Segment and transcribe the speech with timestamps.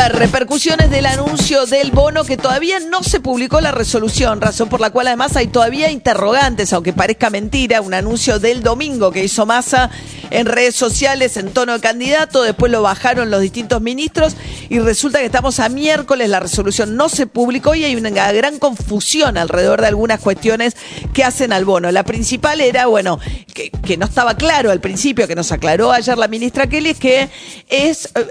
[0.00, 4.80] Ver, repercusiones del anuncio del bono que todavía no se publicó la resolución, razón por
[4.80, 9.44] la cual además hay todavía interrogantes, aunque parezca mentira, un anuncio del domingo que hizo
[9.44, 9.90] Massa
[10.30, 14.36] en redes sociales en tono de candidato, después lo bajaron los distintos ministros
[14.70, 18.58] y resulta que estamos a miércoles, la resolución no se publicó y hay una gran
[18.58, 20.76] confusión alrededor de algunas cuestiones
[21.12, 21.90] que hacen al bono.
[21.92, 23.18] La principal era, bueno,
[23.52, 27.28] que, que no estaba claro al principio, que nos aclaró ayer la ministra Kelly, que
[27.68, 28.06] es...
[28.14, 28.26] eh,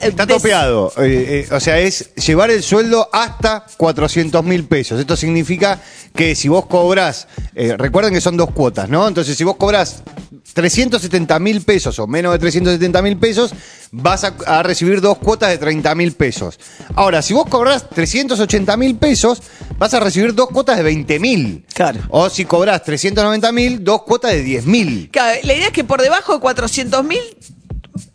[0.00, 0.92] eh, Está topeado.
[1.06, 4.98] Eh, eh, o sea, es llevar el sueldo hasta 400 mil pesos.
[5.00, 5.80] Esto significa
[6.14, 9.06] que si vos cobras, eh, recuerden que son dos cuotas, ¿no?
[9.06, 10.02] Entonces, si vos cobras
[10.54, 13.52] 370 mil pesos o menos de 370 mil pesos,
[13.92, 16.58] vas a, a recibir dos cuotas de 30 mil pesos.
[16.94, 19.42] Ahora, si vos cobras 380 mil pesos,
[19.78, 21.64] vas a recibir dos cuotas de 20 mil.
[21.74, 22.00] Claro.
[22.10, 25.10] O si cobras 390 mil, dos cuotas de 10 mil.
[25.12, 27.20] Claro, la idea es que por debajo de 400 mil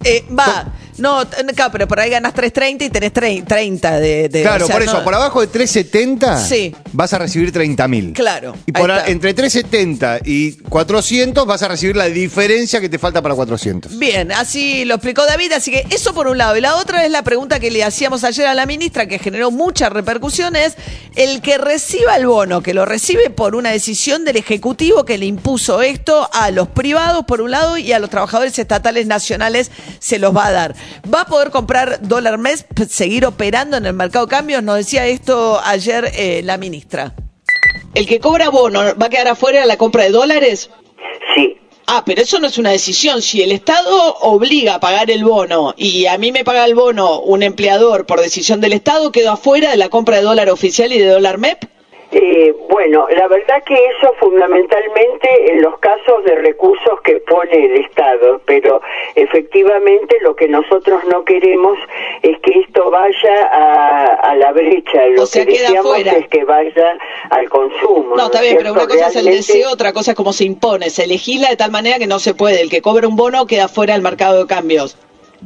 [0.04, 0.74] eh, va.
[1.02, 1.24] No,
[1.56, 4.30] claro, pero por ahí ganas 330 y tenés trein- 30 de.
[4.30, 6.76] de- Claro, o sea, por eso, no- por abajo de 370 Sí.
[6.94, 8.14] vas a recibir 30 mil.
[8.14, 13.00] Claro, Y por a- entre 370 y 400 vas a recibir la diferencia que te
[13.00, 13.98] falta para 400.
[13.98, 16.56] Bien, así lo explicó David, así que eso por un lado.
[16.58, 19.52] Y la otra es la pregunta que le hacíamos ayer a la ministra, que generó
[19.52, 20.76] muchas repercusiones.
[21.16, 25.26] El que reciba el bono, que lo recibe por una decisión del Ejecutivo que le
[25.26, 30.20] impuso esto a los privados, por un lado, y a los trabajadores estatales nacionales se
[30.20, 30.76] los va a dar.
[31.14, 34.64] ¿Va a poder comprar dólar mes, p- seguir operando en el mercado de cambios?
[34.64, 37.14] Nos decía esto ayer eh, la ministra.
[37.94, 40.70] ¿El que cobra bono va a quedar afuera de la compra de dólares?
[41.36, 43.22] Sí, Ah, pero eso no es una decisión.
[43.22, 47.20] Si el Estado obliga a pagar el bono y a mí me paga el bono
[47.20, 51.00] un empleador por decisión del Estado, quedo afuera de la compra de dólar oficial y
[51.00, 51.66] de dólar MEP.
[52.12, 57.86] Eh, bueno, la verdad que eso fundamentalmente en los casos de recursos que pone el
[57.86, 58.82] Estado, pero
[59.16, 61.78] efectivamente lo que nosotros no queremos
[62.22, 66.44] es que esto vaya a, a la brecha, lo O sea, que deseamos es que
[66.44, 66.98] vaya
[67.30, 68.16] al consumo.
[68.18, 70.44] No, está es bien, pero una cosa es el deseo, otra cosa es cómo se
[70.44, 70.90] impone.
[70.90, 72.62] Se legisla de tal manera que no se puede.
[72.62, 74.98] El que cobra un bono queda fuera del mercado de cambios.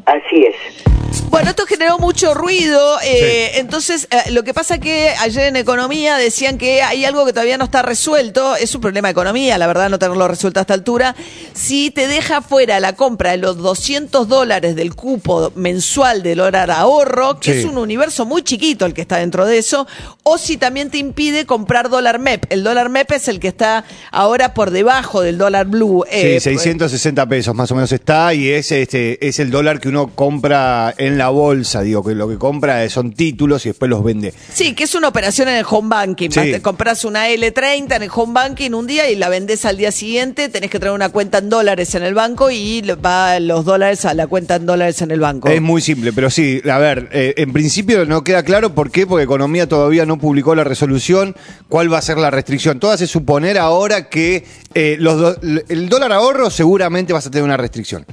[0.06, 1.05] Así es.
[1.30, 2.98] Bueno, esto generó mucho ruido.
[3.04, 7.34] eh, Entonces, eh, lo que pasa que ayer en Economía decían que hay algo que
[7.34, 8.56] todavía no está resuelto.
[8.56, 11.16] Es un problema de economía, la verdad, no tenerlo resuelto a esta altura.
[11.54, 16.72] Si te deja fuera la compra de los 200 dólares del cupo mensual del dólar
[16.72, 17.60] ahorro, que Sí.
[17.60, 19.88] es un universo muy chiquito el que está dentro de eso,
[20.24, 22.46] o si también te impide comprar dólar MEP.
[22.50, 26.04] El dólar MEP es el que está ahora por debajo del dólar blue.
[26.10, 29.90] Sí, eh, 660 pesos más o menos está y es este es el dólar que
[29.90, 34.04] uno compra en la bolsa, digo, que lo que compra son títulos y después los
[34.04, 34.34] vende.
[34.54, 36.30] Sí, que es una operación en el home banking.
[36.32, 36.52] Sí.
[36.52, 39.92] Te compras una L30 en el home banking un día y la vendés al día
[39.92, 40.50] siguiente.
[40.50, 44.14] Tenés que traer una cuenta en dólares en el banco y va los dólares a
[44.14, 45.48] la cuenta en dólares en el banco.
[45.50, 49.06] Es muy simple, pero sí, a ver, eh, en principio no queda claro por qué,
[49.08, 51.36] porque Economía todavía no publicó la resolución,
[51.70, 52.80] cuál va a ser la restricción.
[52.80, 55.38] Todo hace suponer ahora que eh, los do-
[55.70, 58.06] el dólar ahorro seguramente vas a tener una restricción.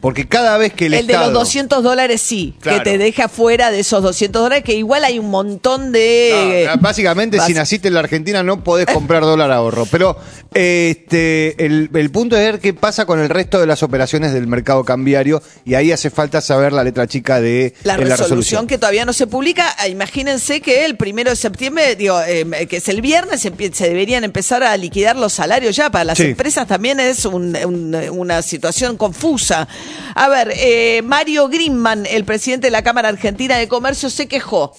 [0.00, 2.78] Porque cada vez que el, el de los 200 dólares sí, Claro.
[2.78, 6.68] que te deja fuera de esos 200 dólares, que igual hay un montón de...
[6.72, 9.86] No, básicamente, si bas- naciste en la Argentina no podés comprar dólar ahorro.
[9.90, 10.16] Pero
[10.54, 14.46] este, el, el punto es ver qué pasa con el resto de las operaciones del
[14.46, 18.78] mercado cambiario y ahí hace falta saber la letra chica de La de resolución, que
[18.78, 19.74] todavía no se publica.
[19.78, 23.50] Ah, Imagínense que el primero de septiembre, digo, eh, que es el viernes, se,
[23.88, 25.90] deberían empezar a liquidar los salarios ya.
[25.90, 26.24] Para las Sí.
[26.24, 29.66] empresas también es un- un- una situación confusa.
[30.14, 34.72] A ver, eh, Mario Grimman, el presidente de la Cámara Argentina de Comercio, se quejó.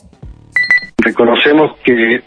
[0.98, 2.22] reconocemos que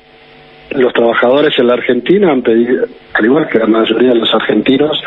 [0.71, 4.99] los trabajadores en la Argentina han pedido, al igual que la mayoría de los argentinos,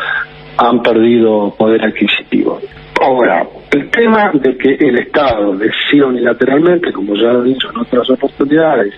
[0.58, 2.60] han perdido poder adquisitivo.
[3.00, 7.80] Ahora, el tema de que el Estado decida unilateralmente, como ya lo he dicho en
[7.80, 8.94] otras oportunidades,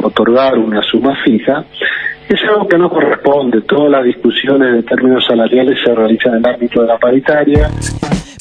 [0.00, 1.64] otorgar una suma fija,
[2.28, 3.60] es algo que no corresponde.
[3.62, 7.68] Todas las discusiones en términos salariales se realizan en el ámbito de la paritaria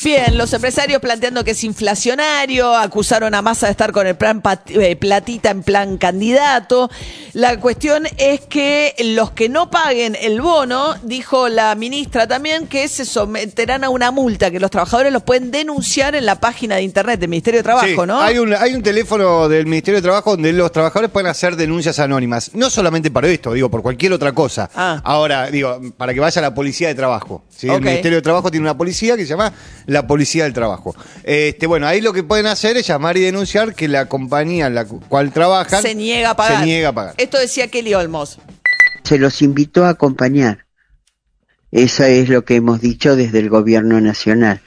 [0.04, 4.42] Bien, los empresarios planteando que es inflacionario, acusaron a Massa de estar con el plan
[4.70, 6.90] eh, platita en plan candidato.
[7.34, 12.88] La cuestión es que los que no paguen el bono, dijo la ministra también, que
[12.88, 16.82] se someterán a una multa, que los trabajadores los pueden denunciar en la página de
[16.82, 18.22] internet del Ministerio de Trabajo, Sí, ¿no?
[18.22, 22.00] Hay un, hay un teléfono del Ministerio de Trabajo donde los trabajadores pueden hacer denuncias
[22.00, 22.52] anónimas.
[22.56, 24.68] No solamente para esto, digo, por cualquier otra cosa.
[24.76, 25.00] Ah.
[25.04, 27.44] Ahora, digo, para que vaya la policía de trabajo.
[27.62, 29.54] El Ministerio de Trabajo tiene una policía que se llama
[29.92, 30.96] la Policía del Trabajo.
[31.24, 34.76] Este, bueno, ahí lo que pueden hacer es llamar y denunciar que la compañía en
[34.76, 36.60] la cu- cual trabajan se niega a pagar.
[36.60, 37.14] Se niega a pagar.
[37.18, 38.40] Esto decía Kelly Olmos.
[39.04, 40.66] se los invitó a acompañar.
[41.72, 44.60] Eso es lo que hemos dicho desde el gobierno nacional,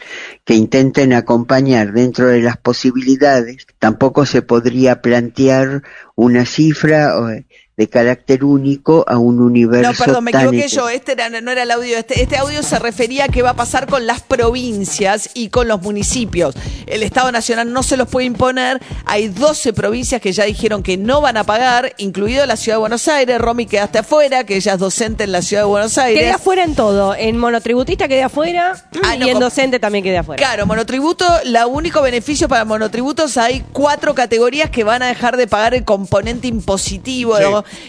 [0.47, 3.67] que intenten acompañar dentro de las posibilidades.
[3.79, 5.83] Tampoco se podría plantear
[6.15, 7.45] una cifra eh,
[7.77, 10.89] de carácter único a un universo No, perdón, me tan equivoqué yo.
[10.89, 11.97] Este era- no era el audio.
[11.99, 15.67] Este, este audio se refería a qué va a pasar con las provincias y con
[15.67, 16.55] los municipios.
[16.87, 18.81] El Estado Nacional no se los puede imponer.
[19.07, 22.81] Hay 12 provincias que ya dijeron que no van a pagar, incluido la Ciudad de
[22.81, 23.39] Buenos Aires.
[23.41, 26.21] Romy quedaste afuera, que ella es docente en la Ciudad de Buenos Aires.
[26.23, 27.15] Quedé afuera en todo.
[27.17, 30.39] En monotributista quedé afuera Ah, no, y en docente también quedé afuera.
[30.41, 35.47] Claro, monotributo, la único beneficio para monotributos hay cuatro categorías que van a dejar de
[35.49, 37.43] pagar el componente impositivo, Sí.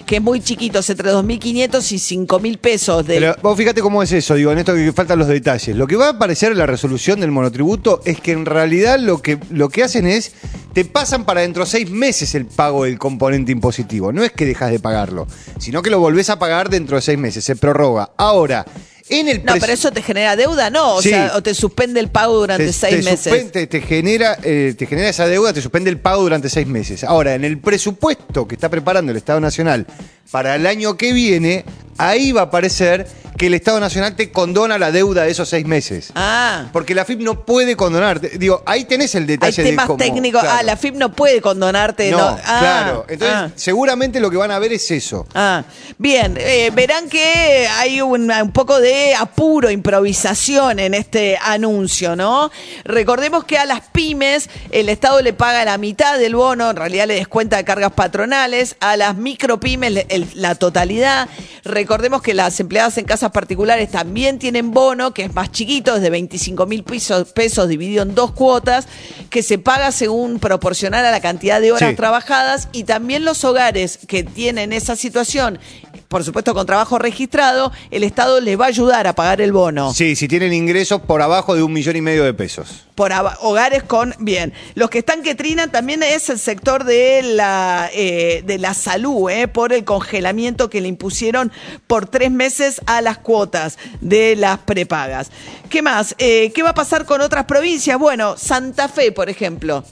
[0.05, 3.05] Que es muy chiquito, es entre 2.500 y 5.000 pesos.
[3.05, 5.75] De, Pero vos fíjate cómo es eso, digo, en esto que faltan los detalles.
[5.75, 9.21] Lo que va a aparecer en la resolución del monotributo es que en realidad lo
[9.21, 10.33] que, lo que hacen es,
[10.73, 14.11] te pasan para dentro de seis meses el pago del componente impositivo.
[14.11, 15.27] No es que dejas de pagarlo,
[15.57, 18.11] sino que lo volvés a pagar dentro de seis meses, se prorroga.
[18.17, 18.65] Ahora,
[19.09, 21.09] en el no, pero eso te genera deuda, no, o Sí.
[21.09, 23.51] sea, o te suspende el pago durante te, seis te meses.
[23.51, 27.03] te, te genera, eh, te genera esa deuda, te suspende el pago durante seis meses.
[27.03, 29.85] Ahora, en el presupuesto que está preparando el Estado Nacional
[30.31, 31.65] para el año que viene,
[31.97, 33.07] ahí va a aparecer
[33.37, 36.13] que el Estado Nacional te condona la deuda de esos seis meses.
[36.15, 38.21] Ah, Porque la FIP no puede condonar.
[38.21, 40.39] Te- Digo, ahí tenés el hay detalle de temas cómo- técnicos.
[40.39, 40.57] claro.
[40.57, 42.11] Ah, la FIP no puede condonarte.
[42.11, 43.05] No, No, Ah, claro.
[43.09, 43.49] Entonces, ah.
[43.55, 45.27] seguramente lo que van a ver es eso.
[45.35, 45.65] Ah,
[45.97, 52.49] bien, eh, verán que hay un, un poco de apuro, improvisación en este anuncio, ¿no?
[52.85, 57.05] Recordemos que a las pymes el Estado le paga la mitad del bono, en realidad
[57.07, 61.27] le descuenta de cargas patronales, a las micropymes el- la totalidad.
[61.63, 66.01] Recordemos que las empleadas en casas particulares también tienen bono, que es más chiquito, es
[66.01, 68.87] de 25 mil pesos, pesos dividido en dos cuotas,
[69.29, 71.95] que se paga según proporcional a la cantidad de horas Sí.
[71.95, 75.59] trabajadas y también los hogares que tienen esa situación,
[76.07, 79.93] por supuesto con trabajo registrado, el Estado les va a ayudar a pagar el bono.
[79.93, 82.85] Sí, si tienen ingresos por abajo de un millón y medio de pesos.
[82.95, 83.11] Por
[83.41, 84.53] hogares con bien.
[84.75, 89.29] Los que están que trinan también es el sector de la eh, de la salud,
[89.29, 91.51] eh, por el congelamiento que le impusieron
[91.87, 95.31] por tres meses a las cuotas de las prepagas.
[95.69, 96.15] ¿Qué más?
[96.17, 97.99] Eh, ¿Qué va a pasar con otras provincias?
[97.99, 99.83] Bueno, Santa Fe, por ejemplo.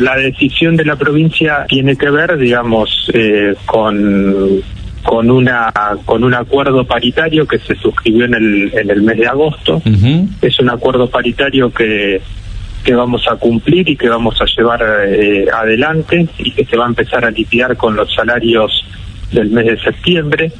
[0.00, 4.62] La decisión de la provincia tiene que ver, digamos, eh, con
[5.02, 5.70] con una
[6.06, 9.82] con un acuerdo paritario que se suscribió en el en el mes de agosto.
[10.40, 12.20] Es un acuerdo paritario que
[12.82, 16.84] que vamos a cumplir y que vamos a llevar eh, adelante y que se va
[16.84, 18.84] a empezar a liquidar con los salarios
[19.32, 20.52] del mes de septiembre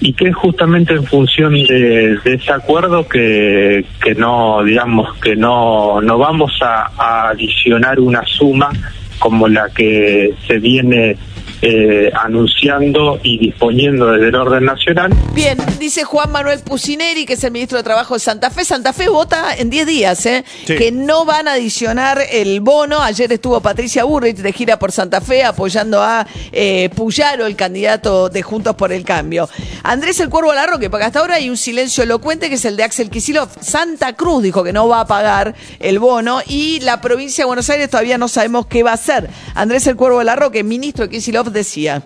[0.00, 6.00] y que es justamente en función de, ese acuerdo que, que no digamos que no
[6.00, 8.70] no vamos a adicionar una suma
[9.18, 11.16] como la que se viene
[11.66, 17.44] eh, anunciando y disponiendo desde el orden nacional Bien, dice Juan Manuel Pusineri, que es
[17.44, 18.64] el ministro de Trabajo de Santa Fe.
[18.64, 20.44] Santa Fe vota en 10 días, ¿eh?
[20.66, 20.76] Sí.
[20.76, 23.00] Que no van a adicionar el bono.
[23.00, 28.28] Ayer estuvo Patricia Burrich de gira por Santa Fe apoyando a eh, Puyaro, el candidato
[28.28, 29.48] de Juntos por el Cambio.
[29.82, 32.84] Andrés el Cuervo Larroque, porque hasta ahora hay un silencio elocuente que es el de
[32.84, 33.48] Axel Kisilov.
[33.60, 37.68] Santa Cruz dijo que no va a pagar el bono y la provincia de Buenos
[37.70, 39.28] Aires todavía no sabemos qué va a hacer.
[39.54, 42.02] Andrés el Cuervo Larroque, ministro de Kisilov, decía.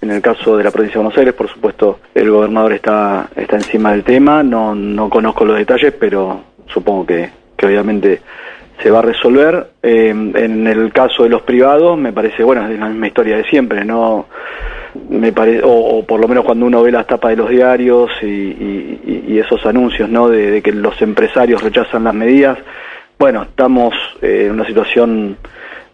[0.00, 3.56] En el caso de la provincia de Buenos Aires, por supuesto, el gobernador está, está
[3.56, 8.20] encima del tema, no, no conozco los detalles, pero supongo que, que obviamente
[8.82, 9.68] se va a resolver.
[9.80, 13.44] Eh, en el caso de los privados, me parece, bueno, es la misma historia de
[13.44, 14.26] siempre, ¿no?
[15.08, 19.38] Me pare- o, por lo menos cuando uno ve las tapas de los diarios y,
[19.38, 20.28] esos anuncios, ¿no?
[20.28, 22.58] De, de que los empresarios rechazan las medidas,
[23.18, 25.36] bueno, estamos eh, en una situación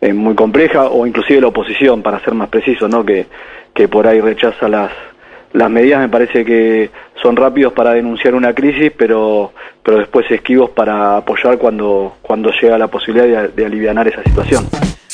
[0.01, 3.05] eh, muy compleja, o inclusive la oposición, para ser más preciso, ¿no?
[3.05, 3.27] Que,
[3.75, 4.93] que por ahí rechaza las,
[5.53, 6.91] las medidas, me parece que
[7.23, 9.53] son rápidos para denunciar una crisis, pero,
[9.83, 14.65] pero después esquivos para apoyar cuando, cuando llega la posibilidad de, de alivianar esa situación.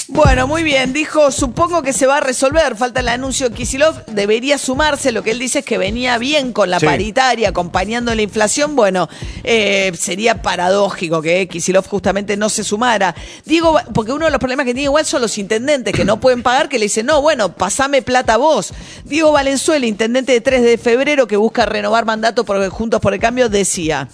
[0.08, 0.92] Bueno, muy bien.
[0.92, 2.76] Dijo, supongo que se va a resolver.
[2.76, 4.04] Falta el anuncio de Kisilov.
[4.06, 5.12] Debería sumarse.
[5.12, 6.84] Lo que él dice es que venía bien con la Sí.
[6.84, 8.76] paritaria, acompañando la inflación.
[8.76, 9.08] Bueno,
[9.44, 13.14] eh, sería paradójico que Kisilov justamente no se sumara.
[13.46, 16.42] Digo, porque uno de los problemas que tiene igual son los intendentes que no pueden
[16.42, 18.74] pagar, que le dicen, no, bueno, pasame plata vos.
[19.04, 23.20] Diego Valenzuela, intendente de 3 de febrero, que busca renovar mandato por Juntos por el
[23.20, 24.08] Cambio, decía.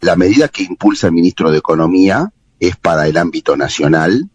[0.00, 4.28] La medida que impulsa el ministro de Economía es para el ámbito nacional.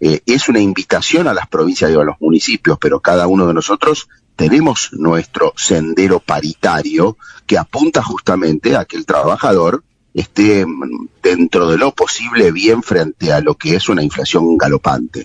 [0.00, 3.54] Eh, es una invitación a las provincias y a los municipios, pero cada uno de
[3.54, 9.82] nosotros tenemos nuestro sendero paritario que apunta justamente a que el trabajador
[10.14, 15.24] esté mm, dentro de lo posible bien frente a lo que es una inflación galopante.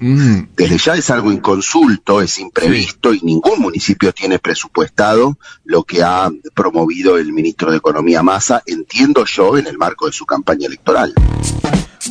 [0.56, 6.32] Desde ya es algo inconsulto, es imprevisto y ningún municipio tiene presupuestado lo que ha
[6.54, 11.14] promovido el ministro de Economía Massa, entiendo yo, en el marco de su campaña electoral.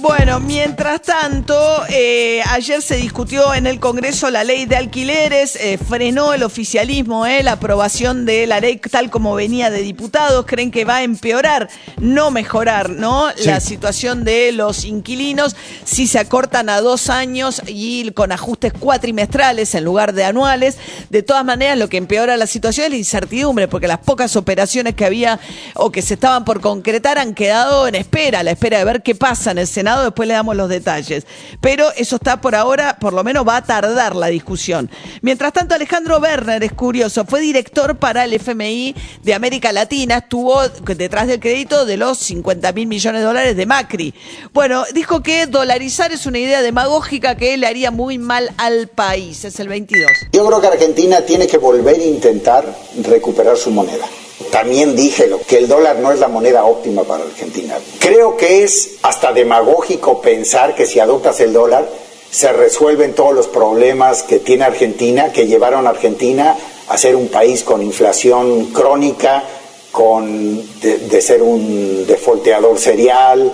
[0.02, 1.54] Bueno, mientras tanto,
[1.88, 7.24] eh, ayer se discutió en el Congreso la ley de alquileres, eh, frenó el oficialismo
[7.24, 11.02] eh, la aprobación de la ley tal como venía de diputados, creen que va a
[11.04, 11.68] empeorar,
[12.00, 13.30] no mejorar, ¿no?
[13.36, 13.44] Sí.
[13.44, 15.54] La situación de los inquilinos
[15.84, 20.78] si se acortan a dos años y con ajustes cuatrimestrales en lugar de anuales.
[21.10, 24.96] De todas maneras, lo que empeora la situación es la incertidumbre, porque las pocas operaciones
[24.96, 25.38] que había
[25.74, 29.02] o que se estaban por concretar han quedado en espera, a la espera de ver
[29.04, 31.26] qué pasa en el Senado, después le damos los detalles.
[31.60, 34.90] Pero eso está por ahora, por lo menos va a tardar la discusión.
[35.20, 40.60] Mientras tanto, Alejandro Werner es curioso, fue director para el FMI de América Latina, estuvo
[40.68, 44.14] detrás del crédito de los 50 mil millones de dólares de Macri.
[44.52, 49.44] Bueno, dijo que dolarizar es una idea demagógica que le haría muy mal al país.
[49.44, 50.10] Es el 22.
[50.32, 52.64] Yo creo que Argentina tiene que volver a intentar
[53.02, 54.06] recuperar su moneda.
[54.50, 57.78] También dije lo, que el dólar no es la moneda óptima para Argentina.
[57.98, 61.88] Creo que es hasta demagógico pensar que si adoptas el dólar
[62.30, 66.56] se resuelven todos los problemas que tiene Argentina, que llevaron a Argentina
[66.88, 69.44] a ser un país con inflación crónica,
[69.90, 73.52] con de, ser un defolteador serial,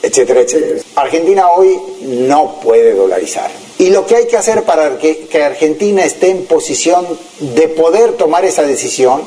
[0.00, 0.80] etcétera, etcétera.
[0.94, 3.50] Argentina hoy no puede dolarizar.
[3.78, 7.06] Y lo que hay que hacer para que, que Argentina esté en posición
[7.40, 9.22] de poder tomar esa decisión,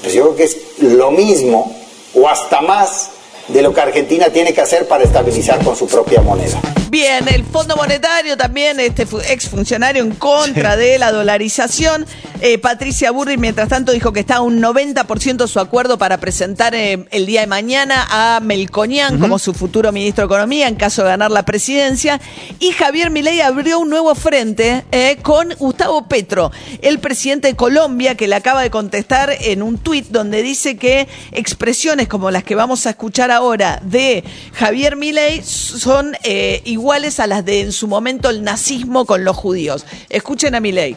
[0.00, 1.76] pues yo creo que es lo mismo
[2.14, 3.10] o hasta más
[3.48, 6.60] de lo que Argentina tiene que hacer para estabilizar con su propia moneda.
[6.90, 12.06] Bien, el Fondo Monetario también, este fu- exfuncionario en contra de la dolarización.
[12.40, 16.74] Eh, Patricia Burri, mientras tanto, dijo que está a un 90% su acuerdo para presentar
[16.74, 21.02] eh, el día de mañana a Melconian como su futuro ministro de Economía en caso
[21.02, 22.20] de ganar la presidencia.
[22.58, 28.14] Y Javier Milei abrió un nuevo frente eh, con Gustavo Petro, el presidente de Colombia,
[28.14, 32.54] que le acaba de contestar en un tuit donde dice que expresiones como las que
[32.54, 33.37] vamos a escuchar ahora
[33.82, 39.24] de Javier Milei son eh, iguales a las de en su momento el nazismo con
[39.24, 39.86] los judíos.
[40.10, 40.96] Escuchen a Milei.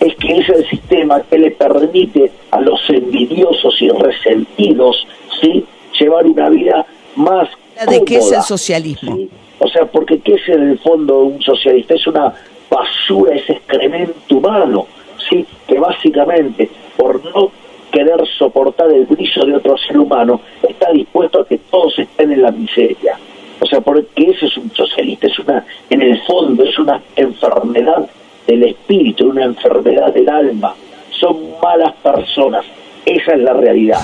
[0.00, 5.06] es que es el sistema que le permite a los envidiosos y resentidos
[5.40, 5.64] ¿sí?
[6.00, 7.48] llevar una vida más
[7.88, 8.42] ¿De qué es el cómoda.
[8.42, 9.18] socialismo?
[9.58, 11.94] O sea, porque ¿qué es en el fondo un socialista?
[11.94, 12.32] Es una
[12.70, 14.86] basura, es excremento humano,
[15.28, 15.46] ¿sí?
[15.68, 17.52] Que básicamente, por no
[17.92, 22.42] querer soportar el brillo de otro ser humano, está dispuesto a que todos estén en
[22.42, 23.18] la miseria.
[23.60, 28.08] O sea, porque ese es un socialista, es una, en el fondo, es una enfermedad
[28.46, 30.74] del espíritu, una enfermedad del alma.
[31.20, 32.64] Son malas personas.
[33.06, 34.00] Esa es la realidad.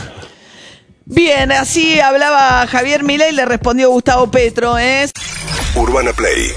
[1.04, 4.78] Bien, así hablaba Javier Milei, le respondió Gustavo Petro.
[4.78, 5.06] ¿eh?
[5.74, 6.48] Urbana Play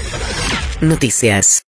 [0.80, 1.60] Noticias.